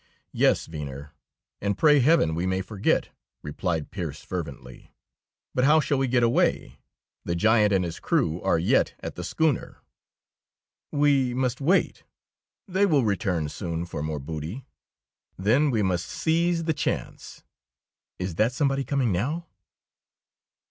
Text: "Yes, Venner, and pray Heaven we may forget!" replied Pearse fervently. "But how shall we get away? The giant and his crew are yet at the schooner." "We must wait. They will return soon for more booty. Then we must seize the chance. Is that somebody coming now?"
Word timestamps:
"Yes, 0.33 0.65
Venner, 0.65 1.13
and 1.61 1.77
pray 1.77 1.99
Heaven 1.99 2.33
we 2.33 2.47
may 2.47 2.61
forget!" 2.63 3.09
replied 3.43 3.91
Pearse 3.91 4.23
fervently. 4.23 4.91
"But 5.53 5.63
how 5.65 5.79
shall 5.79 5.99
we 5.99 6.07
get 6.07 6.23
away? 6.23 6.79
The 7.23 7.35
giant 7.35 7.71
and 7.71 7.85
his 7.85 7.99
crew 7.99 8.41
are 8.41 8.57
yet 8.57 8.95
at 9.01 9.13
the 9.13 9.23
schooner." 9.23 9.77
"We 10.91 11.35
must 11.35 11.61
wait. 11.61 12.03
They 12.67 12.87
will 12.87 13.05
return 13.05 13.47
soon 13.47 13.85
for 13.85 14.01
more 14.01 14.17
booty. 14.17 14.65
Then 15.37 15.69
we 15.69 15.83
must 15.83 16.07
seize 16.07 16.63
the 16.63 16.73
chance. 16.73 17.43
Is 18.17 18.33
that 18.41 18.53
somebody 18.53 18.83
coming 18.83 19.11
now?" 19.11 19.45